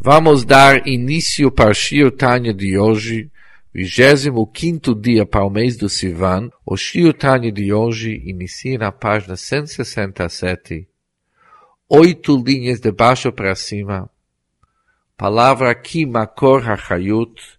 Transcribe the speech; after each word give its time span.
Vamos 0.00 0.44
dar 0.44 0.86
início 0.86 1.50
para 1.50 1.74
Shir 1.74 2.12
Tanya 2.12 2.54
de 2.54 2.78
hoje, 2.78 3.28
25 3.74 4.94
dia 4.94 5.26
para 5.26 5.44
o 5.44 5.50
mês 5.50 5.76
do 5.76 5.88
Sivan. 5.88 6.50
O 6.64 6.76
Shir 6.76 7.12
Tanya 7.12 7.50
de 7.50 7.72
hoje 7.72 8.22
inicia 8.24 8.78
na 8.78 8.92
página 8.92 9.34
167, 9.34 10.86
oito 11.88 12.40
linhas 12.40 12.78
de 12.78 12.92
baixo 12.92 13.32
para 13.32 13.56
cima. 13.56 14.08
Palavra 15.16 15.68
aqui, 15.68 16.06
Makor 16.06 16.62
HaChayut, 16.70 17.58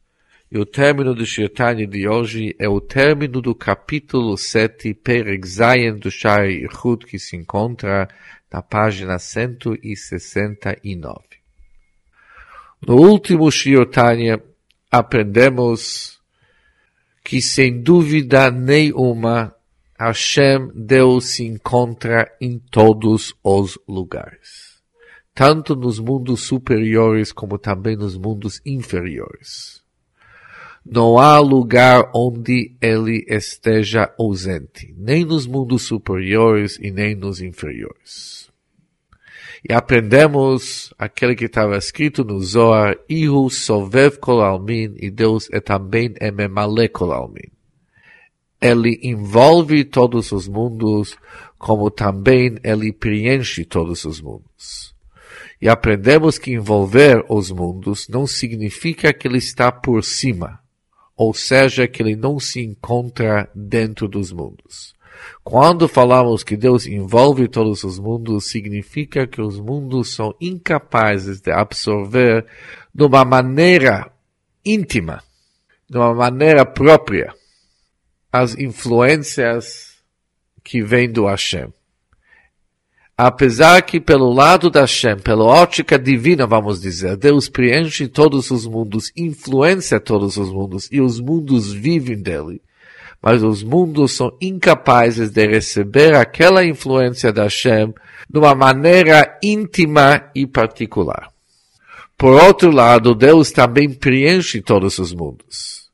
e 0.49 0.57
o 0.57 0.65
término 0.65 1.13
do 1.13 1.25
Shir 1.25 1.49
Tanya 1.49 1.85
de 1.85 2.07
hoje 2.07 2.55
é 2.57 2.69
o 2.69 2.79
término 2.79 3.41
do 3.41 3.53
capítulo 3.53 4.37
7, 4.37 4.93
Perek 4.93 5.45
Zayin 5.45 5.97
do 5.97 6.09
Shai 6.09 6.63
Ichud, 6.63 7.05
que 7.05 7.19
se 7.19 7.35
encontra 7.35 8.07
na 8.49 8.61
página 8.61 9.19
169. 9.19 11.28
No 12.85 12.95
último 12.95 13.51
Shiotanya, 13.51 14.41
aprendemos 14.89 16.19
que 17.23 17.41
sem 17.41 17.81
dúvida 17.81 18.49
nenhuma 18.49 19.53
Hashem, 19.99 20.71
Deus 20.73 21.25
se 21.25 21.43
encontra 21.45 22.31
em 22.39 22.57
todos 22.57 23.35
os 23.43 23.77
lugares. 23.85 24.79
Tanto 25.35 25.75
nos 25.75 25.99
mundos 25.99 26.41
superiores 26.41 27.33
como 27.33 27.57
também 27.57 27.97
nos 27.97 28.17
mundos 28.17 28.61
inferiores. 28.65 29.83
Não 30.85 31.19
há 31.19 31.37
lugar 31.39 32.09
onde 32.15 32.77
ele 32.81 33.25
esteja 33.27 34.13
ausente, 34.17 34.95
nem 34.97 35.25
nos 35.25 35.45
mundos 35.45 35.83
superiores 35.83 36.79
e 36.81 36.91
nem 36.91 37.13
nos 37.13 37.41
inferiores. 37.41 38.48
E 39.67 39.73
aprendemos 39.73 40.93
aquele 40.97 41.35
que 41.35 41.45
estava 41.45 41.77
escrito 41.77 42.23
no 42.23 42.39
Zohar, 42.39 42.97
Ihu 43.09 43.49
Sovev 43.49 44.17
Kol 44.17 44.41
Almin, 44.41 44.95
e 44.97 45.09
Deus 45.09 45.49
é 45.51 45.59
também 45.59 46.13
Ememale 46.21 46.87
Kol 46.87 47.11
Almin. 47.11 47.51
Ele 48.61 48.99
envolve 49.03 49.83
todos 49.85 50.31
os 50.31 50.47
mundos, 50.47 51.17
como 51.57 51.89
também 51.89 52.57
ele 52.63 52.91
preenche 52.91 53.65
todos 53.65 54.05
os 54.05 54.21
mundos. 54.21 54.93
E 55.61 55.67
aprendemos 55.67 56.37
que 56.37 56.51
envolver 56.51 57.23
os 57.29 57.51
mundos 57.51 58.07
não 58.07 58.25
significa 58.25 59.13
que 59.13 59.27
ele 59.27 59.37
está 59.37 59.71
por 59.71 60.03
cima, 60.03 60.59
ou 61.17 61.33
seja, 61.33 61.85
que 61.85 62.01
ele 62.01 62.15
não 62.15 62.39
se 62.39 62.61
encontra 62.61 63.49
dentro 63.53 64.07
dos 64.07 64.31
mundos. 64.31 64.95
Quando 65.43 65.87
falamos 65.87 66.43
que 66.43 66.55
Deus 66.55 66.85
envolve 66.85 67.47
todos 67.47 67.83
os 67.83 67.97
mundos, 67.99 68.49
significa 68.49 69.25
que 69.25 69.41
os 69.41 69.59
mundos 69.59 70.13
são 70.13 70.35
incapazes 70.39 71.41
de 71.41 71.51
absorver 71.51 72.45
de 72.93 73.03
uma 73.03 73.25
maneira 73.25 74.11
íntima, 74.65 75.23
de 75.89 75.97
uma 75.97 76.13
maneira 76.13 76.65
própria, 76.65 77.33
as 78.31 78.55
influências 78.57 79.97
que 80.63 80.83
vêm 80.83 81.11
do 81.11 81.25
Hashem. 81.25 81.73
Apesar 83.17 83.81
que 83.81 83.99
pelo 83.99 84.31
lado 84.31 84.69
da 84.69 84.81
Hashem, 84.81 85.17
pela 85.17 85.43
ótica 85.43 85.99
divina, 85.99 86.47
vamos 86.47 86.79
dizer, 86.79 87.17
Deus 87.17 87.49
preenche 87.49 88.07
todos 88.07 88.49
os 88.49 88.65
mundos, 88.65 89.11
influencia 89.17 89.99
todos 89.99 90.37
os 90.37 90.51
mundos, 90.51 90.87
e 90.91 91.01
os 91.01 91.19
mundos 91.19 91.73
vivem 91.73 92.21
dele 92.21 92.61
mas 93.21 93.43
os 93.43 93.63
mundos 93.63 94.13
são 94.13 94.35
incapazes 94.39 95.29
de 95.29 95.45
receber 95.45 96.15
aquela 96.15 96.65
influência 96.65 97.33
da 97.33 97.43
Hashem 97.43 97.93
de 98.29 98.39
uma 98.39 98.55
maneira 98.55 99.37
íntima 99.43 100.29
e 100.33 100.47
particular. 100.47 101.29
Por 102.17 102.33
outro 102.33 102.71
lado, 102.71 103.15
Deus 103.15 103.51
também 103.51 103.89
preenche 103.89 104.61
todos 104.61 104.99
os 104.99 105.13
mundos. 105.13 105.89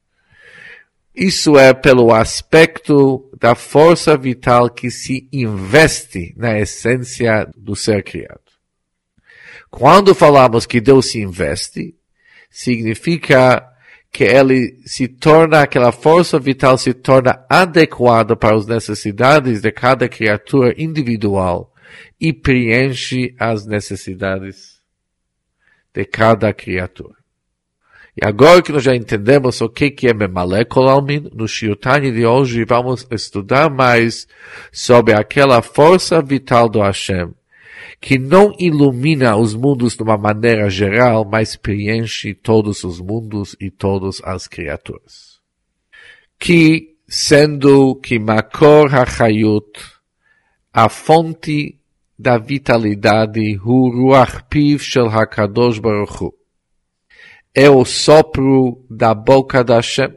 Isso 1.15 1.57
é 1.57 1.73
pelo 1.73 2.13
aspecto 2.13 3.29
da 3.39 3.55
força 3.55 4.17
vital 4.17 4.69
que 4.69 4.91
se 4.91 5.29
investe 5.31 6.33
na 6.35 6.59
essência 6.59 7.47
do 7.55 7.75
ser 7.75 8.03
criado. 8.03 8.41
Quando 9.69 10.13
falamos 10.13 10.65
que 10.65 10.81
Deus 10.81 11.11
se 11.11 11.21
investe, 11.21 11.95
significa 12.49 13.65
que 14.15 14.23
ele 14.23 14.79
se 14.85 15.09
torna, 15.09 15.59
aquela 15.59 15.91
força 15.91 16.39
vital 16.39 16.77
se 16.77 16.93
torna 16.93 17.45
adequada 17.49 18.33
para 18.33 18.55
as 18.55 18.65
necessidades 18.65 19.59
de 19.59 19.69
cada 19.73 20.07
criatura 20.07 20.73
individual 20.81 21.73
e 22.17 22.31
preenche 22.31 23.35
as 23.37 23.65
necessidades 23.65 24.79
de 25.93 26.05
cada 26.05 26.53
criatura. 26.53 27.15
E 28.15 28.25
agora 28.25 28.61
que 28.61 28.71
nós 28.71 28.83
já 28.83 28.95
entendemos 28.95 29.59
o 29.59 29.67
que, 29.67 29.93
é 30.07 30.13
Memalekol 30.13 30.87
Almin, 30.87 31.29
no 31.33 31.45
Shiotani 31.45 32.09
de 32.09 32.25
hoje 32.25 32.63
vamos 32.63 33.05
estudar 33.11 33.69
mais 33.69 34.29
sobre 34.71 35.13
aquela 35.13 35.61
força 35.61 36.21
vital 36.21 36.69
do 36.69 36.79
Hashem, 36.79 37.33
que 37.99 38.17
não 38.17 38.53
ilumina 38.59 39.35
os 39.35 39.55
mundos 39.55 39.95
de 39.95 40.03
uma 40.03 40.17
maneira 40.17 40.69
geral, 40.69 41.25
mas 41.25 41.55
preenche 41.55 42.33
todos 42.33 42.83
os 42.83 42.99
mundos 42.99 43.55
e 43.59 43.71
todas 43.71 44.21
as 44.23 44.47
criaturas. 44.47 45.39
Que, 46.37 46.95
sendo 47.07 47.95
que 47.95 48.19
Makor 48.19 48.93
HaChayut, 48.93 49.79
a 50.73 50.89
fonte 50.89 51.79
da 52.17 52.37
vitalidade, 52.37 53.57
Hu 53.57 53.89
Ruach 53.89 54.43
Piv 54.49 54.81
Shel 54.81 55.09
HaKadosh 55.09 55.79
Baruch 55.79 56.23
Hu, 56.23 56.33
é 57.53 57.69
o 57.69 57.85
sopro 57.85 58.85
da 58.89 59.13
boca 59.13 59.63
da 59.63 59.75
Hashem, 59.75 60.13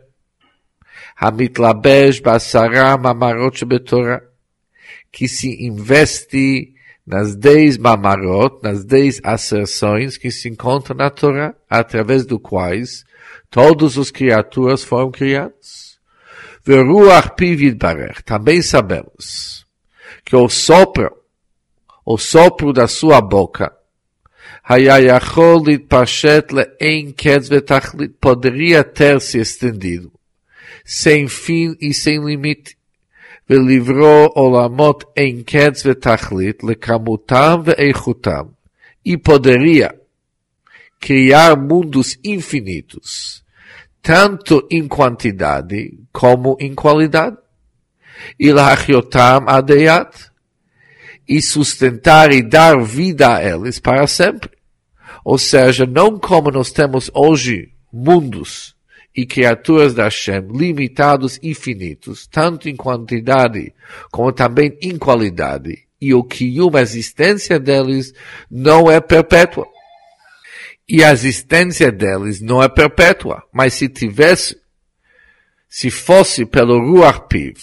Hamitlabesh 1.16 2.20
Basara 2.20 2.96
Mamarot 2.96 3.64
Betorah, 3.64 4.22
que 5.10 5.28
se 5.28 5.64
investe 5.64 6.74
nas 7.08 7.34
dez 7.34 7.78
mamarot, 7.78 8.60
nas 8.62 8.84
dez 8.84 9.18
asserções 9.24 10.18
que 10.18 10.30
se 10.30 10.46
encontram 10.46 10.94
na 10.94 11.08
Torá, 11.08 11.54
através 11.68 12.26
do 12.26 12.38
quais 12.38 13.02
todas 13.50 13.96
as 13.96 14.10
criaturas 14.10 14.84
foram 14.84 15.10
criadas. 15.10 15.98
Veruach 16.62 17.34
pivid 17.34 17.78
barer. 17.78 18.22
Também 18.22 18.60
sabemos 18.60 19.64
que 20.22 20.36
o 20.36 20.50
sopro, 20.50 21.10
o 22.04 22.18
sopro 22.18 22.74
da 22.74 22.86
sua 22.86 23.22
boca, 23.22 23.74
poderia 28.20 28.84
ter 28.84 29.18
se 29.22 29.38
estendido, 29.38 30.12
sem 30.84 31.26
fim 31.26 31.74
e 31.80 31.94
sem 31.94 32.22
limite 32.22 32.77
ולברוא 33.49 34.27
עולמות 34.33 35.03
אין 35.17 35.43
קץ 35.45 35.85
ותכלית 35.85 36.63
לכמותם 36.63 37.61
ואיכותם, 37.65 38.43
e 39.05 39.17
poderia 39.17 39.93
criar 41.01 41.57
mundos 41.57 42.17
infinitos, 42.23 43.43
tanto 44.01 44.65
em 44.71 44.87
quantidade 44.87 45.99
como 46.13 46.55
em 46.59 46.73
qualidade, 46.73 47.37
e 48.39 48.53
lachiotam 48.53 49.43
adeiat, 49.47 50.31
e 51.27 51.41
sustentar 51.41 52.31
e 52.31 52.41
dar 52.41 52.81
vida 52.81 53.35
a 53.35 53.43
eles 53.43 53.79
para 53.79 54.07
sempre. 54.07 54.51
Ou 55.23 55.37
seja, 55.37 55.85
não 55.85 56.19
como 56.19 56.51
nós 56.51 56.71
temos 56.71 57.09
hoje 57.13 57.73
mundos 57.91 58.75
e 59.14 59.26
criaturas 59.26 59.94
da 59.94 60.04
Hashem, 60.04 60.46
limitados 60.52 61.38
e 61.42 61.54
finitos, 61.54 62.26
tanto 62.26 62.68
em 62.68 62.76
quantidade 62.76 63.74
como 64.10 64.32
também 64.32 64.76
em 64.80 64.96
qualidade, 64.96 65.86
e 66.00 66.14
o 66.14 66.22
que 66.22 66.60
uma 66.60 66.80
existência 66.80 67.58
deles 67.58 68.14
não 68.50 68.90
é 68.90 69.00
perpétua. 69.00 69.66
E 70.88 71.02
a 71.04 71.12
existência 71.12 71.90
deles 71.92 72.40
não 72.40 72.62
é 72.62 72.68
perpétua, 72.68 73.42
mas 73.52 73.74
se 73.74 73.88
tivesse, 73.88 74.56
se 75.68 75.90
fosse 75.90 76.46
pelo 76.46 76.78
Ruach 76.78 77.26
Piv, 77.28 77.58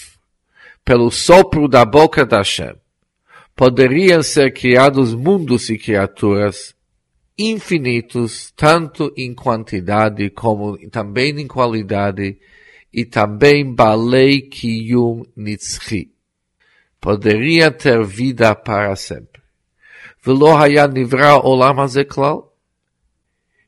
pelo 0.84 1.10
sopro 1.10 1.68
da 1.68 1.84
boca 1.84 2.26
da 2.26 2.38
Hashem, 2.38 2.76
poderiam 3.56 4.22
ser 4.22 4.54
criados 4.54 5.16
mundos 5.16 5.70
e 5.70 5.78
criaturas 5.78 6.76
infinitos, 7.38 8.52
tanto 8.56 9.14
em 9.18 9.34
quantidade 9.34 10.30
como 10.30 10.78
também 10.90 11.40
em 11.40 11.48
qualidade, 11.48 12.38
e 12.94 13.04
também 13.04 13.74
Balei 13.74 14.44
Kiyum 14.44 15.24
Nitzchi. 15.36 16.12
Poderia 17.00 17.70
ter 17.70 18.04
vida 18.06 18.56
para 18.56 18.96
sempre. 18.96 19.42
Velo 20.24 20.56
haya 20.56 20.88
nivra 20.88 21.36
olam 21.38 21.82
hazeklal. 21.82 22.56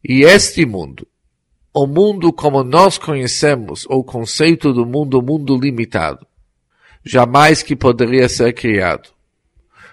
E 0.04 0.24
este 0.24 0.66
mundo, 0.66 1.06
o 1.74 1.86
mundo 1.86 2.31
como 2.31 2.63
nós 2.63 2.98
conhecemos, 2.98 3.86
o 3.90 4.04
conceito 4.04 4.72
do 4.72 4.86
mundo, 4.86 5.22
mundo 5.22 5.58
limitado, 5.58 6.25
jamais 7.04 7.62
que 7.62 7.75
poderia 7.75 8.30
ser 8.30 8.54
criado. 8.54 9.17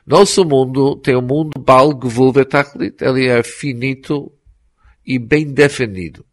Nosso 0.06 0.44
mundo 0.44 0.96
tem 0.96 1.16
um 1.16 1.22
mundo 1.22 1.58
Bal 1.58 1.94
Gvul 1.94 2.32
Vetachlit. 2.32 3.02
Ele 3.02 3.26
é 3.26 3.42
finito 3.42 4.30
e 5.04 5.18
bem 5.18 5.46
definido. 5.46 6.24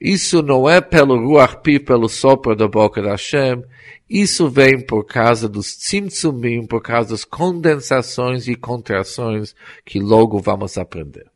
Isso 0.00 0.42
não 0.42 0.68
é 0.68 0.80
pelo 0.80 1.16
Ruach 1.16 1.62
Pi, 1.62 1.80
pelo 1.80 2.08
sopro 2.08 2.54
da 2.54 2.68
boca 2.68 3.00
da 3.00 3.12
Hashem, 3.12 3.62
isso 4.08 4.48
vem 4.48 4.80
por 4.80 5.04
causa 5.04 5.48
dos 5.48 5.74
tzimtzumim, 5.74 6.66
por 6.66 6.80
causa 6.80 7.10
das 7.10 7.24
condensações 7.24 8.46
e 8.46 8.54
contrações 8.54 9.54
que 9.84 9.98
logo 9.98 10.38
vamos 10.38 10.78
aprender. 10.78 11.26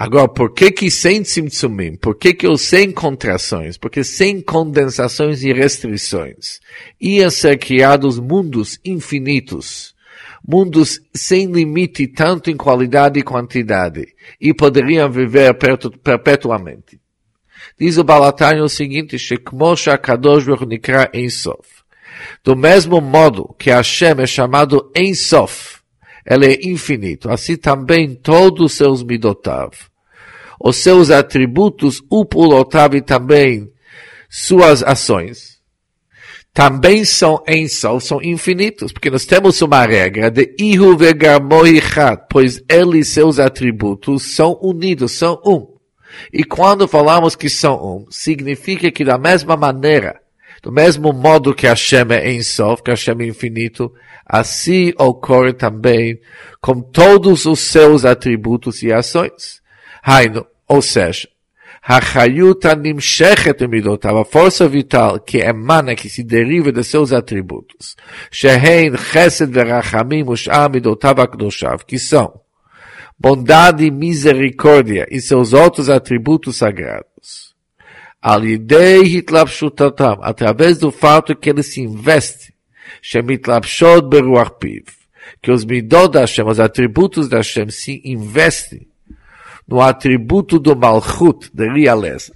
Agora, 0.00 0.28
por 0.28 0.54
que 0.54 0.70
que 0.70 0.92
sem 0.92 1.22
tzimtzumim? 1.22 1.96
Por 1.96 2.14
que 2.14 2.32
que 2.32 2.46
eu 2.46 2.56
sem 2.56 2.92
contrações? 2.92 3.76
Porque 3.76 4.04
sem 4.04 4.40
condensações 4.40 5.42
e 5.42 5.52
restrições 5.52 6.60
iam 7.00 7.28
ser 7.28 7.58
criados 7.58 8.16
mundos 8.20 8.78
infinitos, 8.84 9.96
mundos 10.46 11.00
sem 11.12 11.50
limite 11.50 12.06
tanto 12.06 12.48
em 12.48 12.56
qualidade 12.56 13.18
e 13.18 13.24
quantidade, 13.24 14.06
e 14.40 14.54
poderiam 14.54 15.10
viver 15.10 15.58
perpetuamente. 16.00 17.00
Diz 17.76 17.98
o 17.98 18.04
Balatani 18.04 18.60
o 18.60 18.68
seguinte, 18.68 19.18
Shekmo 19.18 19.76
Shakadosh 19.76 20.46
Nikra 20.64 21.10
Ensof. 21.12 21.82
Do 22.44 22.54
mesmo 22.54 23.00
modo 23.00 23.52
que 23.58 23.68
Hashem 23.68 24.14
é 24.20 24.26
chamado 24.28 24.92
Ensof, 24.94 25.77
ele 26.28 26.46
é 26.46 26.68
infinito, 26.68 27.30
assim 27.30 27.56
também 27.56 28.14
todos 28.14 28.66
os 28.66 28.72
seus 28.74 29.02
midotav, 29.02 29.70
os 30.60 30.76
seus 30.76 31.10
atributos, 31.10 32.02
upulotav 32.12 32.94
e 32.94 33.00
também 33.00 33.68
suas 34.28 34.82
ações, 34.82 35.58
também 36.52 37.04
são 37.04 37.42
Ensof, 37.48 38.04
são 38.04 38.20
infinitos, 38.20 38.92
porque 38.92 39.10
nós 39.10 39.24
temos 39.24 39.62
uma 39.62 39.86
regra 39.86 40.30
de 40.30 40.54
Ihu 40.58 40.96
Vegarmoichat, 40.96 42.24
pois 42.28 42.60
ele 42.68 42.98
e 42.98 43.04
seus 43.04 43.38
atributos 43.38 44.34
são 44.34 44.58
unidos, 44.60 45.12
são 45.12 45.40
um. 45.46 45.78
E 46.32 46.42
quando 46.42 46.88
falamos 46.88 47.36
que 47.36 47.48
são 47.48 47.76
um, 47.76 48.06
significa 48.10 48.90
que 48.90 49.04
da 49.04 49.16
mesma 49.16 49.56
maneira, 49.56 50.20
do 50.60 50.72
mesmo 50.72 51.12
modo 51.12 51.54
que 51.54 51.66
Hashem 51.66 52.06
é 52.10 52.32
Ensof, 52.32 52.82
que 52.82 52.90
Hashem 52.90 53.16
é 53.20 53.26
infinito, 53.26 53.92
assim 54.28 54.92
ocorre 54.98 55.52
também 55.52 56.20
com 56.60 56.80
todos 56.80 57.46
os 57.46 57.60
seus 57.60 58.04
atributos 58.04 58.82
e 58.82 58.92
ações. 58.92 59.62
Haino, 60.02 60.46
ou 60.68 60.82
seja, 60.82 61.28
Hachayuta 61.82 62.74
nimshechet 62.74 63.66
midotav, 63.66 64.18
a 64.18 64.24
força 64.24 64.68
vital 64.68 65.18
que 65.20 65.38
emana, 65.38 65.94
que 65.94 66.10
se 66.10 66.22
deriva 66.22 66.70
de 66.70 66.84
seus 66.84 67.12
atributos. 67.12 67.96
Shehen 68.30 68.94
chesed 68.96 69.50
verachamim 69.50 70.24
ush'am 70.24 70.68
midotav 70.68 71.18
akdoshav, 71.20 71.86
que 71.86 71.98
são 71.98 72.40
bondade 73.18 73.86
e 73.86 73.90
misericórdia 73.90 75.06
e 75.10 75.20
seus 75.20 75.54
outros 75.54 75.88
atributos 75.88 76.56
sagrados. 76.56 77.54
Alidei 78.20 79.02
hitlapshutatam, 79.04 80.18
através 80.22 80.78
do 80.78 80.90
fato 80.90 81.34
que 81.34 81.48
ele 81.48 81.62
se 81.62 81.80
investe, 81.80 82.52
shemitlapshot 83.02 84.02
beruach 84.08 84.58
piv, 84.58 84.84
que 85.42 85.50
os 85.50 85.64
midot 85.64 86.08
da 86.08 86.20
Hashem, 86.20 86.46
os 86.46 86.60
atributos 86.60 87.28
da 87.28 87.38
Hashem 87.38 87.70
se 87.70 88.00
investem 88.04 88.88
no 89.66 89.80
atributo 89.80 90.58
do 90.58 90.74
malchut, 90.74 91.50
de 91.52 91.68
realeza. 91.68 92.32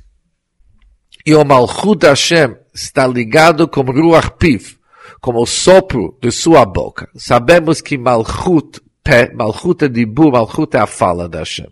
E 1.25 1.35
o 1.35 1.45
malchut 1.45 2.01
da 2.01 2.11
Hashem 2.11 2.57
está 2.75 3.07
ligado 3.07 3.69
com 3.69 3.83
ruach 3.83 4.31
piv, 4.39 4.77
como 5.21 5.43
o 5.43 5.47
sopro 5.47 6.19
de 6.21 6.31
sua 6.31 6.65
boca. 6.65 7.09
Sabemos 7.15 7.81
que 7.81 7.97
malchut 7.97 8.81
pé, 9.03 9.33
Malchut 9.35 9.85
é 9.85 9.89
Dibur, 9.89 10.33
Malchut 10.33 10.77
é 10.77 10.81
a 10.81 10.87
fala 10.87 11.29
da 11.29 11.41
Hashem. 11.41 11.69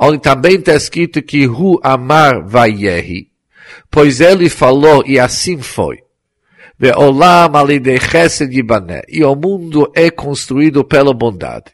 Onde 0.00 0.20
também 0.20 0.56
está 0.56 0.74
escrito 0.74 1.22
que 1.22 1.46
Hu 1.46 1.80
Amar 1.82 2.46
Vayehi, 2.46 3.30
pois 3.90 4.20
ele 4.20 4.48
falou 4.48 5.02
e 5.06 5.18
assim 5.18 5.58
foi. 5.58 5.98
Ve'olam 6.78 7.52
chesed 8.00 8.50
e 9.08 9.24
o 9.24 9.34
mundo 9.34 9.90
é 9.94 10.10
construído 10.10 10.84
pela 10.84 11.14
bondade. 11.14 11.72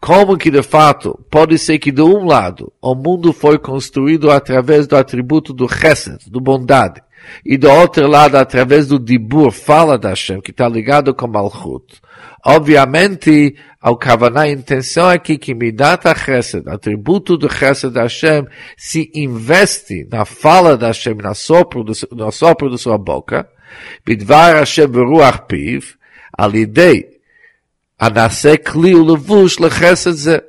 Como 0.00 0.36
que 0.36 0.50
de 0.50 0.62
fato 0.62 1.18
pode 1.30 1.58
ser 1.58 1.78
que 1.78 1.90
de 1.90 2.02
um 2.02 2.26
lado 2.26 2.72
o 2.80 2.94
mundo 2.94 3.32
foi 3.32 3.58
construído 3.58 4.30
através 4.30 4.86
do 4.86 4.96
atributo 4.96 5.52
do 5.52 5.68
chesed, 5.68 6.30
do 6.30 6.40
bondade, 6.40 7.00
e 7.44 7.56
do 7.56 7.70
outro 7.70 8.06
lado 8.06 8.36
através 8.36 8.86
do 8.88 8.98
dibur, 8.98 9.50
fala 9.50 9.98
da 9.98 10.10
Hashem, 10.10 10.40
que 10.40 10.50
está 10.50 10.68
ligado 10.68 11.14
com 11.14 11.26
Malchut. 11.26 12.00
Obviamente, 12.44 13.54
ao 13.80 13.96
Kavaná, 13.96 14.42
a 14.42 14.50
intenção 14.50 15.08
aqui 15.08 15.38
que 15.38 15.54
Midat 15.54 16.06
HaChesed, 16.06 16.68
atributo 16.68 17.36
do 17.36 17.48
Chesed 17.48 17.92
da 17.92 18.02
Hashem, 18.02 18.46
se 18.76 19.10
investe 19.14 20.06
na 20.10 20.24
fala 20.24 20.76
da 20.76 20.88
Hashem, 20.88 21.14
na 21.14 21.34
sopro, 21.34 21.84
do, 21.84 21.92
no 22.10 22.30
sopro 22.32 22.68
da 22.68 22.78
sua 22.78 22.98
boca, 22.98 23.48
Bidvar 24.04 24.56
Hashem 24.56 24.92
Ruach 24.92 25.46
Piv, 25.46 25.96
alidei, 26.36 27.20
anase 27.98 28.58
kli 28.58 28.94
ulevush 28.94 29.58
lechesed 29.58 30.14
ze. 30.14 30.42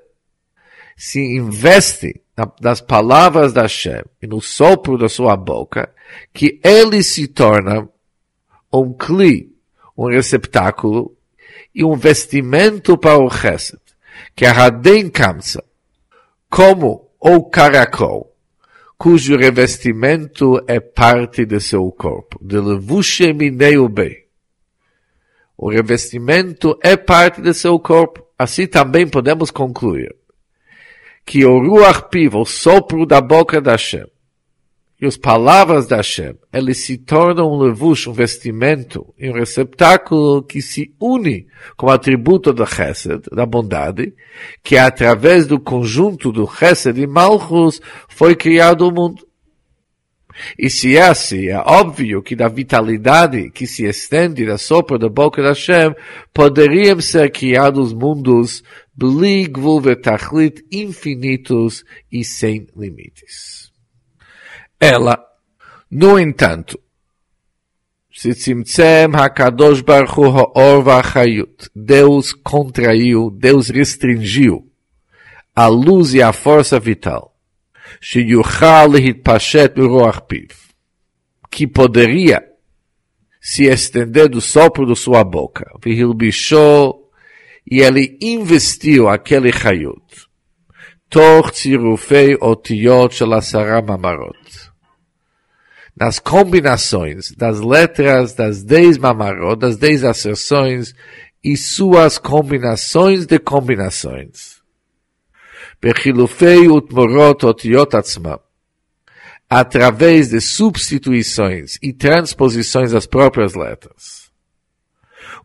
Se 0.96 1.20
investe 1.20 2.22
nas 2.62 2.82
palavras 2.82 3.54
da 3.54 3.64
Hashem 3.64 4.04
e 4.22 4.28
no 4.28 4.42
sopro 4.42 4.98
da 4.98 5.10
sua 5.10 5.36
boca, 5.36 5.94
que 6.34 6.60
ele 6.64 7.04
se 7.04 7.28
torna 7.28 7.88
um 8.72 8.94
kli, 8.94 9.52
um 9.98 10.08
receptáculo 10.08 11.16
e 11.74 11.84
um 11.84 11.96
vestimento 11.96 12.98
para 12.98 13.18
o 13.18 13.30
Chesed, 13.30 13.80
que 14.36 14.46
é 14.46 14.50
a 14.50 14.66
Hadem 14.66 15.10
Kamsa, 15.10 15.64
como 16.50 17.10
o 17.20 17.44
caracol, 17.44 18.33
cujo 19.04 19.36
revestimento 19.36 20.64
é 20.66 20.80
parte 20.80 21.46
de 21.46 21.60
seu 21.60 21.92
corpo, 21.92 22.40
de 22.42 23.34
mineu. 23.34 23.92
O 25.58 25.70
revestimento 25.70 26.80
é 26.82 26.96
parte 26.96 27.42
de 27.42 27.54
seu 27.54 27.78
corpo. 27.78 28.26
Assim 28.40 28.66
também 28.66 29.06
podemos 29.06 29.52
concluir 29.52 30.16
que 31.26 31.44
o 31.44 31.60
Ruach 31.60 32.08
Piv, 32.10 32.34
o 32.34 32.46
sopro 32.46 33.06
da 33.06 33.20
boca 33.20 33.60
da 33.60 33.72
Hashem, 33.72 34.08
e 35.04 35.06
as 35.06 35.18
palavras 35.18 35.86
da 35.86 35.98
Hashem, 35.98 36.36
eles 36.54 36.78
se 36.78 36.98
tornam 36.98 37.52
um 37.52 37.58
levush, 37.58 38.08
um 38.08 38.14
vestimento, 38.14 39.14
um 39.22 39.34
receptáculo 39.34 40.42
que 40.42 40.62
se 40.62 40.96
une 40.98 41.46
com 41.76 41.88
o 41.88 41.90
atributo 41.90 42.54
do 42.54 42.66
Chesed, 42.66 43.24
da 43.30 43.46
bondade, 43.46 44.14
que 44.64 44.78
através 44.78 45.46
do 45.46 45.60
conjunto 45.60 46.32
do 46.32 46.48
Chesed 46.48 46.98
e 46.98 47.06
Malchus 47.06 47.82
foi 48.08 48.34
criado 48.34 48.88
o 48.88 48.94
mundo. 48.94 49.28
E 50.58 50.70
se 50.70 50.96
é 50.96 51.02
assim, 51.02 51.48
é 51.48 51.58
óbvio 51.58 52.24
que 52.24 52.34
da 52.34 52.48
vitalidade 52.48 53.52
que 53.52 53.68
se 53.68 53.84
estende 53.84 54.46
da 54.46 54.58
sopra 54.58 54.98
da 54.98 55.10
boca 55.10 55.44
da 55.44 55.50
Hashem, 55.50 55.94
poderiam 56.34 57.02
ser 57.02 57.30
criados 57.30 57.92
mundos 57.92 58.64
bli 58.96 59.48
gvul 59.48 59.82
infinitos 60.72 61.84
e 62.10 62.24
sem 62.24 62.68
limites. 62.74 63.73
Ela, 64.84 65.18
no 65.90 66.20
entanto, 66.20 66.78
se 68.12 68.32
hakadosh 69.14 69.82
baruch 69.82 70.18
hu. 70.18 71.48
Deus 71.74 72.34
contraiu, 72.34 73.32
Deus 73.32 73.70
restringiu 73.70 74.70
a 75.56 75.68
luz 75.68 76.14
e 76.14 76.22
a 76.22 76.34
força 76.34 76.80
vital. 76.80 77.34
Que 81.50 81.68
poderia 81.68 82.44
se 83.40 83.66
estender 83.66 84.28
do 84.28 84.42
sopro 84.42 84.86
de 84.86 84.96
sua 84.96 85.24
boca. 85.24 85.72
E 87.66 87.80
ele 87.80 88.18
investiu 88.22 89.08
aquele 89.08 89.52
hayut. 89.52 90.28
Toch 91.10 91.52
tzirufei 91.52 92.36
otiyot 92.42 93.14
shel 93.14 93.34
asara 93.34 93.82
mamarot 93.82 94.73
nas 95.96 96.20
combinações 96.20 97.32
das 97.32 97.60
letras 97.62 98.34
das 98.34 98.64
dez 98.64 98.98
mamarot, 98.98 99.56
das 99.56 99.78
dez 99.78 100.04
asserções 100.04 100.94
e 101.44 101.56
suas 101.56 102.18
combinações 102.18 103.26
de 103.26 103.38
combinações. 103.38 104.62
Bechilufei 105.82 106.68
utmorot 106.68 107.46
otiot 107.46 107.96
atzmam. 107.96 108.40
Através 109.50 110.30
de 110.30 110.42
substituições 110.42 111.78
e 111.82 111.94
transposições 111.94 112.92
das 112.92 113.06
próprias 113.06 113.54
letras. 113.54 114.32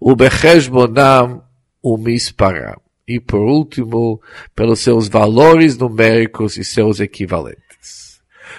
O 0.01 0.15
Becheshbonam 0.15 1.43
umisparam. 1.83 2.81
E 3.07 3.19
por 3.19 3.41
último, 3.41 4.21
pelos 4.55 4.81
seus 4.81 5.09
valores 5.09 5.77
numéricos 5.77 6.57
e 6.57 6.65
seus 6.65 7.01
equivalentes. 7.01 7.68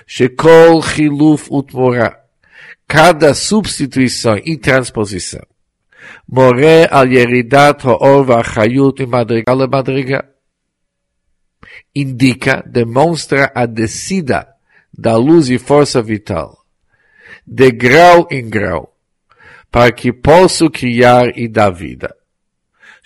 Shekol 0.06 0.82
Chiluf 0.82 1.50
Utmora. 1.50 2.20
Cada 2.86 3.34
substituição 3.34 4.36
e 4.44 4.56
transposição. 4.56 5.42
More 6.28 6.86
al 6.90 7.10
Yeridat 7.10 7.86
Ha'or 7.86 8.24
V'Achayut 8.24 9.06
Madriga 9.06 9.54
Le 9.54 9.66
Madriga. 9.66 10.34
indica, 11.94 12.62
demonstra 12.66 13.50
a 13.54 13.66
descida 13.66 14.48
da 14.96 15.16
luz 15.16 15.48
e 15.48 15.58
força 15.58 16.02
vital, 16.02 16.58
de 17.46 17.70
grau 17.70 18.26
em 18.30 18.48
grau, 18.48 18.96
para 19.70 19.92
que 19.92 20.12
possa 20.12 20.68
criar 20.70 21.36
e 21.36 21.48
dar 21.48 21.70
vida. 21.70 22.14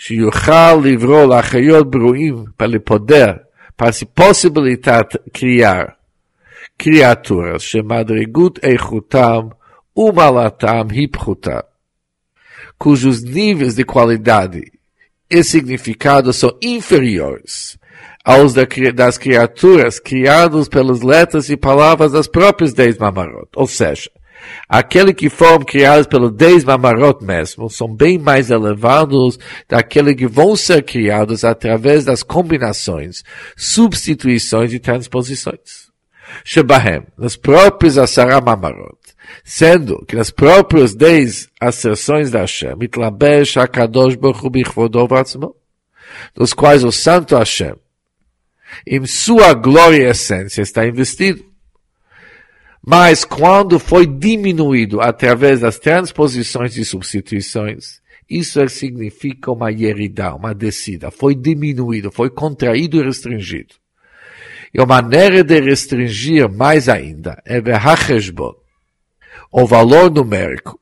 שיוכל 0.01 0.75
לברוא 0.85 1.25
לחיות 1.25 1.91
ברואים 1.91 2.45
ולפודר, 2.61 3.33
para 3.77 3.93
se 3.93 4.05
possibilitar 4.05 5.05
criar 5.33 5.97
criaturas, 6.84 7.64
é 7.64 7.66
shemadrigut 7.66 8.60
eichutam, 8.62 9.52
umalatam 9.96 10.86
hipchutam, 10.92 11.64
cujos 12.78 13.24
níveis 13.24 13.76
de 13.76 13.86
qualidade 13.86 14.70
e 15.32 15.44
significado 15.46 16.34
são 16.34 16.52
inferiores 16.62 17.78
aos 18.26 18.54
das 18.54 19.18
criaturas 19.18 19.98
criados 19.98 20.68
pelas 20.68 21.02
letras 21.02 21.50
e 21.50 21.56
palavras 21.56 22.12
das 22.12 22.28
próprias 22.28 22.74
dez 22.74 22.98
mamarot. 22.98 23.48
Ou 23.56 23.66
seja, 23.66 24.12
aqueles 24.68 25.16
que 25.16 25.30
foram 25.30 25.64
criados 25.64 26.06
pelos 26.06 26.34
dez 26.34 26.66
mamarot 26.66 27.24
mesmo 27.24 27.70
são 27.70 27.88
bem 27.96 28.20
mais 28.20 28.52
elevados 28.52 29.40
daqueles 29.70 30.18
que 30.18 30.28
vão 30.28 30.54
ser 30.54 30.84
criados 30.84 31.46
através 31.46 32.04
das 32.04 32.24
combinações, 32.24 33.24
substituições 33.56 34.74
e 34.74 34.80
transposições. 34.80 35.83
Shebahem, 36.44 37.04
nos 37.18 37.36
próprios 37.36 37.98
Asara 37.98 38.42
Mamarot, 38.42 38.98
sendo 39.44 40.06
que 40.06 40.16
nas 40.16 40.30
próprias 40.30 40.96
dez 40.96 41.50
asserções 41.60 42.32
da 42.32 42.42
Hashem, 42.42 42.76
Mitlabesh 42.76 43.58
HaKadosh 43.58 44.16
Baruch 44.16 44.50
Bichvodov 44.50 45.12
nos 46.38 46.54
quais 46.54 46.84
o 46.84 46.92
Santo 46.92 47.36
Hashem, 47.36 47.76
em 48.88 49.06
sua 49.06 49.54
glória 49.54 49.98
e 49.98 50.10
essência, 50.10 50.62
está 50.62 50.86
investido. 50.86 51.44
Mas 52.86 53.24
quando 53.24 53.80
foi 53.80 54.06
diminuído 54.06 55.00
através 55.00 55.62
das 55.62 55.80
transposições 55.80 56.76
e 56.76 56.84
substituições, 56.84 58.02
isso 58.30 58.60
é 58.60 58.68
significa 58.68 59.52
uma 59.52 59.72
yeridá, 59.72 60.36
uma 60.36 60.54
descida. 60.54 61.10
Foi 61.10 61.36
diminuído, 61.36 62.12
foi 62.12 62.30
contraído 62.30 63.00
e 63.00 63.04
restringido. 63.04 63.76
E 64.74 64.82
a 64.82 64.86
maneira 64.86 65.44
de 65.44 65.60
restringir 65.60 66.50
mais 66.50 66.90
ainda 66.90 67.42
é 67.46 67.62
verhacheshbon, 67.62 68.56
o 69.52 69.68
valor 69.68 70.10
numérico, 70.10 70.80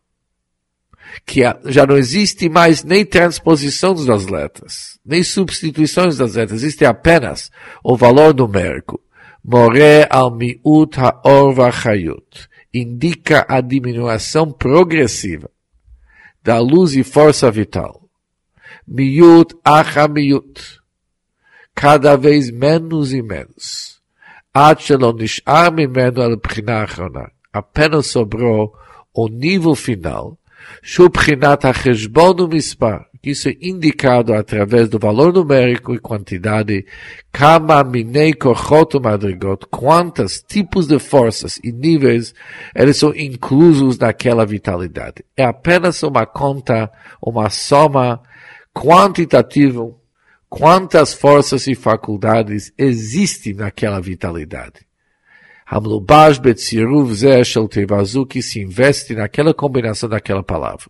que 1.25 1.41
já 1.65 1.86
não 1.86 1.98
existe 1.98 2.48
mais 2.48 2.83
nem 2.83 3.05
transposição 3.05 3.93
das 3.93 4.27
letras, 4.27 4.98
nem 5.05 5.21
substituições 5.24 6.17
das 6.17 6.36
letras, 6.36 6.63
existe 6.63 6.86
apenas 6.86 7.51
o 7.83 7.98
valor 7.98 8.33
numérico. 8.33 9.00
More 9.43 10.07
al 10.10 10.31
miut 10.36 10.98
haor 10.98 11.53
vachayut, 11.53 12.48
indica 12.74 13.45
a 13.50 13.60
diminuição 13.60 14.51
progressiva 14.51 15.50
da 16.43 16.60
luz 16.60 16.95
e 16.95 17.03
força 17.03 17.51
vital. 17.51 18.07
Miut 18.88 19.55
acha 19.63 20.07
miut, 20.07 20.80
cada 21.80 22.16
vez 22.16 22.50
menos 22.50 23.12
e 23.12 23.23
menos. 23.23 23.97
עד 24.54 24.80
שלא 24.80 25.12
נשאר 25.18 25.71
ממנו 25.71 26.23
על 26.23 26.37
בחינה 26.42 26.80
האחרונה. 26.80 27.25
apenas 27.56 28.06
sobrou 28.06 28.73
o 29.14 29.28
nível 29.28 29.75
final, 29.75 30.37
subprinat 30.83 31.64
החשבון 31.64 32.40
ומספר, 32.40 32.99
que 33.23 33.30
isso 33.30 33.49
é 33.49 33.56
indicado 33.61 34.35
através 34.35 34.88
do 34.88 34.99
valor 34.99 35.33
numérico 35.33 35.95
e 35.95 35.99
quantidade, 35.99 36.87
kama 37.33 37.83
minei 37.83 38.35
kochot 38.35 39.00
madrigot, 39.00 39.66
quantos 39.71 40.42
tipos 40.47 40.87
de 40.87 40.99
forças 40.99 41.59
e 41.64 41.73
níveis 41.73 42.35
eles 42.75 42.99
são 42.99 43.14
inclusos 43.16 43.99
naquela 43.99 44.45
vitalidade. 44.45 45.25
É 45.37 45.45
apenas 45.45 46.02
uma 46.02 46.26
conta, 46.26 46.90
uma 47.21 47.49
soma 47.50 48.21
quantitativa, 48.75 49.90
Quantas 50.51 51.13
forças 51.13 51.65
e 51.65 51.74
faculdades 51.74 52.74
existem 52.77 53.53
naquela 53.53 54.01
vitalidade? 54.01 54.86
Hamlubaj 55.65 56.41
Betsiruv 56.41 57.13
Zeshel 57.15 57.70
que 58.27 58.41
se 58.41 58.60
investe 58.60 59.15
naquela 59.15 59.53
combinação 59.53 60.10
daquela 60.10 60.43
palavra. 60.43 60.88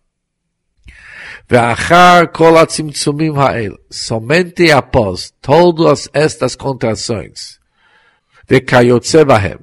Ve'achar 1.47 2.31
kol 2.31 2.57
atzimtzumim 2.57 3.37
ha'el. 3.37 3.77
Somente 3.91 4.71
após 4.71 5.31
todas 5.39 6.09
estas 6.11 6.55
contrações. 6.55 7.59
Ve'kayotze 8.49 9.23
bahem. 9.23 9.59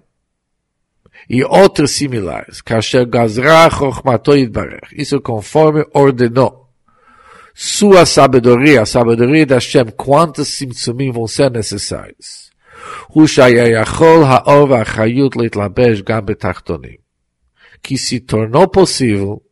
E 1.29 1.43
outros 1.43 1.91
similares. 1.91 2.61
Kasher 2.61 3.05
gazra 3.05 3.69
chochmato 3.69 4.37
yidbarech. 4.37 4.93
Isso 4.93 5.21
conforme 5.21 5.85
ordenou 5.93 6.68
sua 7.61 8.07
sabedoria, 8.07 8.83
a 8.83 8.87
sabedoria 8.87 9.45
de 9.45 9.53
Hashem, 9.53 9.87
quantos 9.97 10.47
simsumim 10.47 11.11
vão 11.11 11.27
ser 11.27 11.51
necessários. 11.51 12.53
Que 17.83 17.99
se 17.99 18.21
tornou 18.21 18.69
possível 18.69 19.43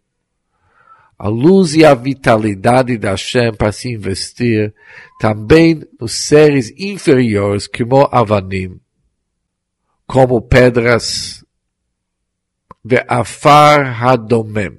a 1.19 1.27
luz 1.27 1.75
e 1.75 1.85
a 1.85 1.95
vitalidade 1.95 2.97
da 2.97 3.11
Hashem 3.11 3.53
para 3.53 3.73
se 3.73 3.93
investir 3.93 4.73
também 5.19 5.83
nos 6.01 6.13
seres 6.13 6.73
inferiores, 6.79 7.67
como 7.67 8.09
avanim, 8.13 8.79
como 10.07 10.41
pedras, 10.41 11.45
ve'afar 12.85 14.01
hadomem, 14.01 14.79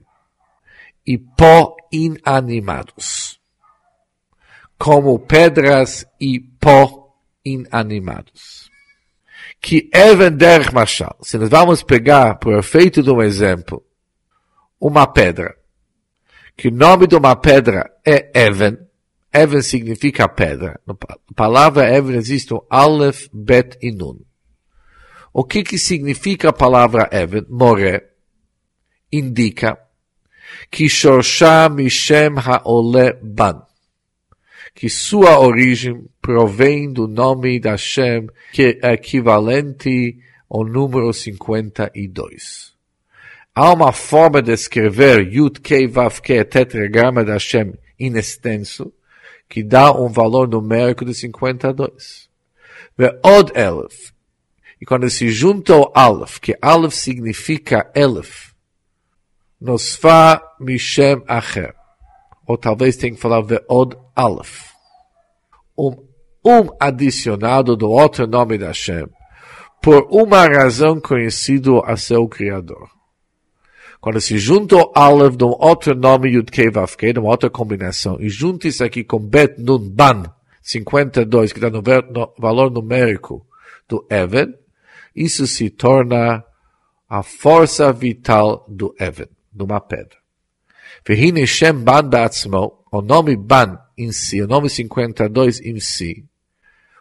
e 1.06 1.18
pó 1.18 1.77
inanimados, 1.92 3.40
como 4.78 5.20
pedras 5.20 6.06
e 6.20 6.40
pó 6.40 7.14
inanimados 7.44 8.68
que 9.62 9.90
Even 9.94 10.38
derech 10.38 10.74
machal. 10.74 11.18
Se 11.22 11.38
nós 11.38 11.50
vamos 11.50 11.84
pegar, 11.84 12.36
por 12.36 12.58
efeito 12.58 13.02
de 13.04 13.12
um 13.12 13.22
exemplo, 13.22 13.84
uma 14.80 15.08
pedra, 15.08 15.56
que 16.56 16.68
o 16.68 16.72
nome 16.72 17.08
de 17.08 17.16
uma 17.16 17.36
pedra 17.36 17.92
é 18.06 18.32
Even, 18.48 18.78
Even 19.34 19.62
significa 19.62 20.28
pedra. 20.28 20.80
Na 20.86 20.96
palavra 21.36 21.94
Even 21.96 22.16
existe 22.16 22.54
um 22.54 22.62
Aleph, 22.70 23.28
Bet 23.34 23.78
e 23.82 23.92
Nun. 23.92 24.20
O 25.34 25.44
que 25.44 25.64
que 25.64 25.78
significa 25.78 26.50
a 26.50 26.54
palavra 26.54 27.10
Even? 27.12 27.46
More. 27.50 28.02
Indica 29.12 29.78
que 30.70 30.88
Mishem 31.76 32.36
Haole 32.38 33.14
Ban 33.22 33.68
que 34.78 34.92
sua 34.92 35.40
origem 35.40 36.06
provém 36.22 36.94
do 36.94 37.08
nome 37.08 37.60
da 37.60 37.72
Hashem, 37.72 38.28
que 38.54 38.80
é 38.84 38.94
equivalente 38.94 40.20
ao 40.48 40.64
número 40.64 41.12
52. 41.12 42.76
Há 43.56 43.74
uma 43.74 43.92
forma 43.92 44.40
de 44.40 44.52
escrever 44.52 45.34
Yud 45.34 45.62
Kei 45.62 45.88
Vav 45.88 46.22
Kei 46.22 46.44
tetragrama 46.44 47.26
da 47.26 47.34
Hashem 47.34 47.74
in 48.00 48.18
extenso, 48.18 48.94
que 49.50 49.64
dá 49.64 49.92
um 49.92 50.10
valor 50.10 50.48
numérico 50.48 51.04
de 51.04 51.16
52. 51.16 52.30
Od 53.24 53.52
Elef. 53.58 54.12
E 54.80 54.86
quando 54.86 55.10
se 55.10 55.30
junta 55.30 55.76
o 55.76 55.92
Aleph, 55.96 56.38
que 56.38 56.56
Aleph 56.62 56.94
significa 56.94 57.92
Elef, 57.96 58.52
nos 59.60 59.96
fa 59.96 60.42
Mishem 60.60 61.22
Acher. 61.28 61.74
Ou 62.46 62.58
talvez 62.58 62.96
tenha 62.96 63.14
que 63.14 63.20
falar 63.20 63.42
Ve'od 63.42 63.96
Aleph. 64.16 64.72
Um, 65.78 65.96
um 66.46 66.70
adicionado 66.80 67.76
do 67.76 67.90
outro 67.90 68.26
nome 68.26 68.58
da 68.58 68.68
Hashem, 68.68 69.08
por 69.82 70.08
uma 70.10 70.48
razão 70.48 71.00
conhecida 71.00 71.82
a 71.86 71.98
seu 71.98 72.28
Criador. 72.28 72.90
Quando 74.00 74.22
se 74.22 74.38
junta 74.38 74.76
o 74.76 74.92
Aleph 74.96 75.36
de 75.36 75.44
um 75.44 75.56
outro 75.60 75.96
nome 75.96 76.30
Yud 76.30 76.52
Kei 76.52 76.70
Vav 76.70 76.96
Kei, 76.96 77.12
de 77.12 77.20
uma 77.20 77.30
outra 77.30 77.50
combinação, 77.50 78.18
e 78.20 78.30
junta 78.30 78.68
isso 78.68 78.84
aqui 78.84 79.04
com 79.04 79.20
Bet 79.20 79.60
Nun 79.60 79.90
Ban 79.90 80.24
52, 80.62 81.52
que 81.52 81.60
dá 81.60 81.70
no 81.70 81.82
valor 82.38 82.72
numérico 82.72 83.46
do 83.88 84.06
Even, 84.10 84.54
isso 85.16 85.48
se 85.48 85.70
torna 85.70 86.44
a 87.10 87.24
força 87.24 87.92
vital 87.92 88.66
do 88.70 88.94
Even, 89.00 89.28
de 89.58 89.64
uma 89.64 89.82
pedra. 89.82 90.18
Vehine 91.06 91.46
Shem 91.46 91.74
Ban 91.74 92.04
Batzmo, 92.04 92.86
o 92.92 93.02
nome 93.02 93.36
Ban 93.36 93.80
em 93.98 94.12
si, 94.12 94.42
o 94.42 94.48
nome 94.48 94.70
52 94.70 95.60
em 95.62 95.80
si, 95.80 96.24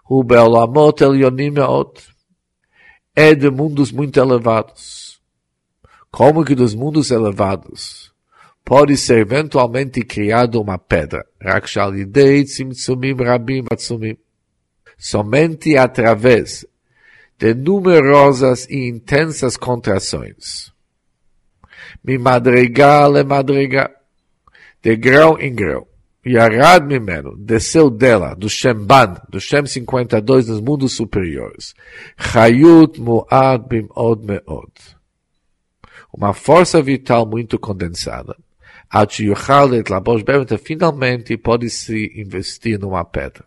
o 0.09 0.25
Beolamot 0.25 1.03
Elyonim 1.03 1.51
Meot, 1.51 2.03
é 3.15 3.35
de 3.35 3.51
mundos 3.51 3.93
muito 3.93 4.19
elevados. 4.19 5.21
Como 6.11 6.45
que 6.45 6.55
dos 6.55 6.75
mundos 6.75 7.11
elevados 7.11 8.13
pode 8.65 8.97
ser 8.97 9.19
eventualmente 9.19 10.03
criado 10.03 10.61
uma 10.61 10.79
pedra? 10.79 11.27
somente 14.99 15.77
através 15.77 16.67
de 17.39 17.55
numerosas 17.55 18.67
e 18.69 18.89
intensas 18.89 19.57
contrações. 19.57 20.73
Madrigal, 22.19 23.13
de 24.83 24.97
grau 24.97 25.39
em 25.41 25.55
grau. 25.55 25.89
Yarad 26.27 26.85
Mimeno, 26.85 27.37
desceu 27.37 27.89
dela, 27.89 28.35
do 28.35 28.49
Shemban, 28.49 29.15
do 29.29 29.39
Shem 29.39 29.65
52 29.65 30.49
nos 30.49 30.61
mundos 30.61 30.93
superiores. 30.95 31.73
Chayut 32.19 33.01
Mu'ad 33.01 33.69
Bim'od 33.69 34.25
Me'od. 34.25 34.73
Uma 36.13 36.33
força 36.33 36.83
vital 36.83 37.27
muito 37.27 37.59
condensada. 37.61 38.37
Até 38.91 39.23
Yuchal 39.23 39.69
Labosh 39.89 40.23
Beventa 40.23 40.59
finalmente 40.59 41.37
pode 41.37 41.71
se 41.71 42.13
investir 42.17 42.79
numa 42.79 43.05
pedra. 43.05 43.45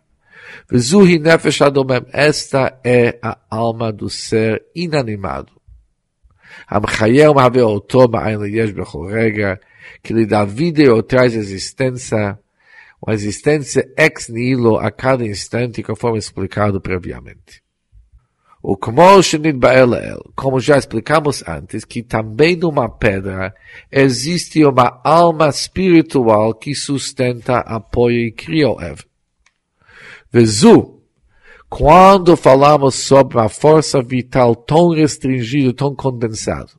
Vezuhi 0.70 1.18
Nefesh 1.18 1.60
Adomem, 1.62 2.06
esta 2.12 2.78
é 2.82 3.18
a 3.22 3.36
alma 3.50 3.92
do 3.92 4.08
ser 4.08 4.64
inanimado. 4.74 5.52
המחיה 6.69 7.31
ומהווה 7.31 7.61
אותו 7.61 8.07
מאין 8.07 8.41
ליש 8.41 8.71
בכל 8.71 9.07
רגע, 9.11 9.53
que 10.03 10.13
lhe 10.13 10.25
dá 10.25 10.45
vida 10.45 10.83
e 10.83 11.03
traz 11.03 11.35
existência, 11.35 12.37
uma 13.01 13.13
existência 13.13 13.87
ex 13.97 14.29
nihilo 14.29 14.77
a 14.77 14.91
cada 14.91 15.25
instante, 15.25 15.83
conforme 15.83 16.17
explicado 16.17 16.81
previamente. 16.81 17.63
O 18.61 18.75
como 18.75 19.01
Bael, 19.57 19.91
como 20.35 20.59
já 20.59 20.77
explicamos 20.77 21.43
antes, 21.47 21.85
que 21.85 22.01
também 22.01 22.55
numa 22.55 22.89
pedra 22.89 23.53
existe 23.91 24.65
uma 24.65 24.99
alma 25.03 25.49
espiritual 25.49 26.55
que 26.55 26.73
sustenta, 26.73 27.59
apoia 27.59 28.27
e 28.27 28.31
cria 28.31 28.69
o 28.69 28.81
Ev. 28.81 29.01
Vezu, 30.31 30.98
quando 31.70 32.36
falamos 32.36 32.96
sobre 32.96 33.38
uma 33.38 33.48
força 33.48 34.02
vital 34.02 34.56
tão 34.56 34.90
restringida, 34.90 35.72
tão 35.72 35.94
condensada, 35.94 36.72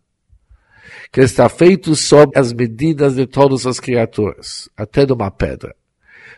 que 1.11 1.21
está 1.21 1.47
feito 1.47 1.95
sob 1.95 2.37
as 2.37 2.51
medidas 2.51 3.15
de 3.15 3.25
todas 3.25 3.65
as 3.65 3.79
criaturas, 3.79 4.69
até 4.75 5.05
de 5.05 5.13
uma 5.13 5.31
pedra, 5.31 5.73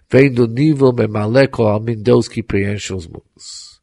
vem 0.10 0.32
do 0.32 0.48
nível 0.48 0.94
Memaleko 0.94 1.64
Almin, 1.64 2.02
Deus 2.02 2.28
que 2.28 2.44
preenche 2.44 2.94
os 2.94 3.08
mundos. 3.08 3.82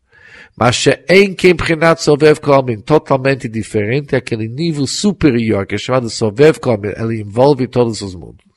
Mas 0.57 0.85
em 1.09 1.35
que 1.35 1.55
Prinat 1.55 2.01
Sovev 2.01 2.39
Kolmin, 2.39 2.81
totalmente 2.81 3.49
diferente, 3.49 4.15
aquele 4.15 4.47
nível 4.47 4.87
superior, 4.87 5.67
que 5.67 5.75
é 5.75 5.79
chamado 5.79 6.09
Sovev 6.09 6.59
Kolmin, 6.61 6.93
ele 6.97 7.23
envolve 7.23 7.67
todos 7.67 8.03
os 8.03 8.15
mundos 8.15 8.50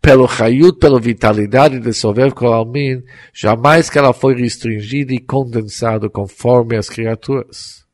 pelo 0.00 0.26
Hayut, 0.26 0.78
pela 0.78 1.00
vitalidade 1.00 1.80
de 1.80 1.92
Sovev 1.92 2.32
Kolalmin, 2.32 3.02
jamais 3.32 3.88
que 3.88 3.98
ela 3.98 4.12
foi 4.12 4.34
restringida 4.34 5.12
e 5.12 5.18
condensada 5.18 6.08
conforme 6.08 6.76
as 6.76 6.88
criaturas. 6.88 7.84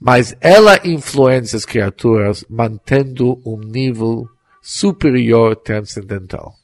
Mas 0.00 0.36
ela 0.40 0.80
influencia 0.84 1.56
as 1.56 1.64
criaturas 1.64 2.44
mantendo 2.48 3.40
um 3.46 3.58
nível 3.58 4.28
superior 4.60 5.56
transcendental. 5.56 6.54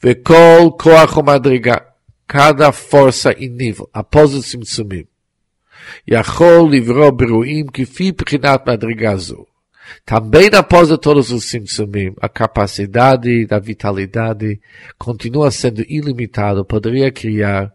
Vekol 0.00 0.72
koach 0.72 1.22
madriga, 1.22 1.84
cada 2.26 2.70
força 2.72 3.32
e 3.32 3.48
nível, 3.48 3.88
após 3.92 4.34
o 4.34 4.42
Simtsumim, 4.42 5.06
יכול 6.08 6.68
לברוא 6.72 7.10
ברואים 7.10 7.66
כפי 7.66 8.12
בחינת 8.12 8.68
מדרגה 8.68 9.16
זו. 9.16 9.44
Também 10.05 10.49
após 10.53 10.89
todos 10.97 11.31
os 11.31 11.45
simsumim, 11.45 12.13
a 12.21 12.29
capacidade 12.29 13.45
da 13.45 13.59
vitalidade 13.59 14.59
continua 14.97 15.51
sendo 15.51 15.81
ilimitada, 15.87 16.63
poderia 16.63 17.11
criar 17.11 17.73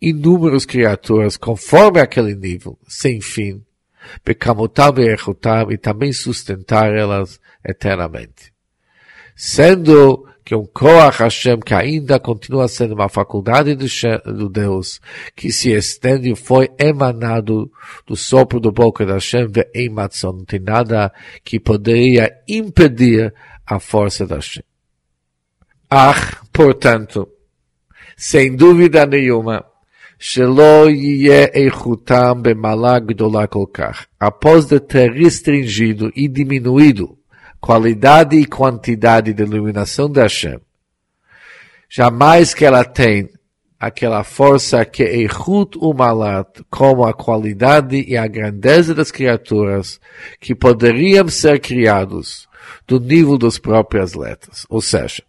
inúmeras 0.00 0.64
criaturas 0.64 1.36
conforme 1.36 2.00
aquele 2.00 2.34
nível, 2.34 2.78
sem 2.86 3.20
fim, 3.20 3.62
becamutam 4.24 4.94
e 4.98 5.08
echutam, 5.08 5.70
e 5.70 5.78
também 5.78 6.12
sustentar 6.12 6.92
elas 6.94 7.40
eternamente. 7.64 8.52
Sendo 9.34 10.27
que 10.47 10.55
um 10.55 10.65
Koach 10.65 11.19
Hashem 11.19 11.59
que 11.59 11.73
ainda 11.73 12.19
continua 12.19 12.67
sendo 12.67 12.93
uma 12.93 13.09
faculdade 13.09 13.75
do 13.75 14.49
Deus 14.49 14.99
que 15.35 15.51
se 15.51 15.71
estende 15.71 16.35
foi 16.35 16.69
emanado 16.77 17.71
do 18.05 18.15
sopro 18.15 18.59
do 18.59 18.71
boca 18.71 19.05
de 19.05 19.13
Hashem 19.13 19.47
ve 19.47 19.65
Não 20.23 20.45
tem 20.45 20.59
nada 20.59 21.11
que 21.43 21.59
poderia 21.59 22.31
impedir 22.47 23.33
a 23.65 23.79
força 23.79 24.25
da 24.25 24.35
Hashem. 24.35 24.63
Ah, 25.89 26.41
portanto, 26.51 27.27
sem 28.17 28.55
dúvida 28.55 29.05
nenhuma, 29.05 29.63
שלא 30.25 30.89
יהיה 30.89 31.45
איכותם 31.53 32.39
במעלה 32.41 32.99
גדולה 32.99 33.47
כל 33.47 33.65
כך, 33.73 34.05
após 34.23 34.65
de 34.65 34.79
ter 34.79 35.11
restringido 35.11 36.11
e 36.15 36.29
diminuído 36.29 37.16
qualidade 37.60 38.36
e 38.36 38.46
quantidade 38.46 39.32
de 39.32 39.42
iluminação 39.42 40.10
da 40.10 40.22
Hashem. 40.22 40.60
Jamais 41.88 42.54
que 42.54 42.64
ela 42.64 42.84
tem 42.84 43.30
aquela 43.78 44.24
força 44.24 44.84
que 44.84 45.02
é 45.02 45.16
Eichut 45.16 45.78
Umalat, 45.78 46.62
como 46.68 47.04
a 47.04 47.14
qualidade 47.14 48.04
e 48.06 48.16
a 48.16 48.26
grandeza 48.26 48.94
das 48.94 49.10
criaturas 49.10 50.00
que 50.40 50.54
poderiam 50.54 51.28
ser 51.28 51.60
criados 51.60 52.48
do 52.86 52.98
nível 52.98 53.38
das 53.38 53.58
próprias 53.58 54.14
letras. 54.14 54.66
Ou 54.68 54.80
seja, 54.80 55.22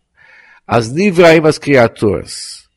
as 0.65 0.92
Nivraim, 0.92 1.46
as 1.46 1.58
criaturas, 1.58 2.68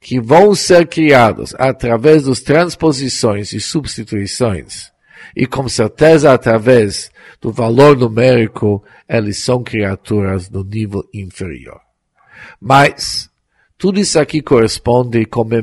que 0.00 0.20
vão 0.20 0.54
ser 0.54 0.86
criadas 0.88 1.54
através 1.58 2.24
das 2.24 2.40
transposições 2.40 3.52
e 3.52 3.60
substituições, 3.60 4.90
e 5.36 5.46
com 5.46 5.68
certeza 5.68 6.32
através 6.32 7.10
do 7.40 7.52
valor 7.52 7.96
numérico, 7.96 8.82
eles 9.08 9.38
são 9.38 9.62
criaturas 9.62 10.48
do 10.48 10.62
nível 10.62 11.02
inferior. 11.12 11.80
Mas, 12.60 13.30
tudo 13.78 13.98
isso 13.98 14.18
aqui 14.18 14.42
corresponde 14.42 15.24
como 15.24 15.54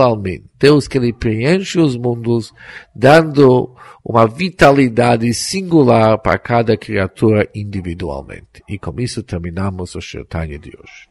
Almin, 0.00 0.44
Deus 0.58 0.86
que 0.86 0.96
ele 0.96 1.12
preenche 1.12 1.80
os 1.80 1.96
mundos, 1.96 2.52
dando 2.94 3.74
uma 4.04 4.26
vitalidade 4.26 5.32
singular 5.34 6.18
para 6.18 6.38
cada 6.38 6.76
criatura 6.76 7.48
individualmente. 7.54 8.62
E 8.68 8.78
com 8.78 9.00
isso 9.00 9.22
terminamos 9.22 9.94
o 9.94 10.00
Shirtanya 10.00 10.58
de 10.58 10.70
hoje. 10.70 11.08